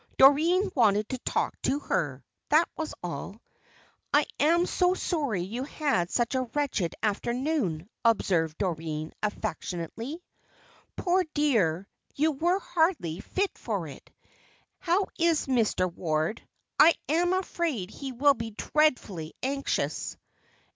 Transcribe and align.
Doreen 0.17 0.71
wanted 0.73 1.09
to 1.09 1.19
talk 1.19 1.61
to 1.61 1.77
her, 1.77 2.25
that 2.49 2.67
was 2.75 2.95
all. 3.03 3.39
"I 4.11 4.25
am 4.39 4.65
so 4.65 4.95
sorry 4.95 5.43
you 5.43 5.61
had 5.63 6.09
such 6.09 6.33
a 6.33 6.49
wretched 6.55 6.95
afternoon," 7.03 7.87
observed 8.03 8.57
Doreen, 8.57 9.13
affectionately. 9.21 10.23
"Poor 10.95 11.23
dear, 11.35 11.87
you 12.15 12.31
were 12.31 12.57
hardly 12.57 13.19
fit 13.19 13.55
for 13.55 13.87
it. 13.87 14.09
How 14.79 15.01
was 15.19 15.45
Mr. 15.45 15.93
Ward? 15.93 16.41
I 16.79 16.95
am 17.07 17.33
afraid 17.33 17.91
he 17.91 18.11
will 18.11 18.33
be 18.33 18.55
dreadfully 18.57 19.35
anxious." 19.43 20.17